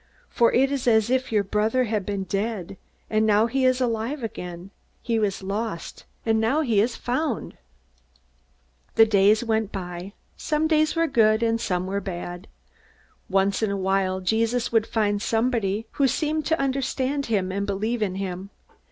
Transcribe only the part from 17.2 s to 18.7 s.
him and believe in him.